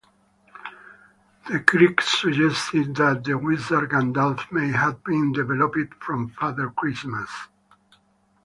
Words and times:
The 1.47 1.59
Kriegs 1.59 2.01
suggested 2.05 2.95
that 2.95 3.23
the 3.23 3.37
wizard 3.37 3.91
Gandalf 3.91 4.51
may 4.51 4.71
have 4.71 5.03
been 5.03 5.31
developed 5.31 5.93
from 6.03 6.29
Father 6.29 6.71
Christmas. 6.71 7.29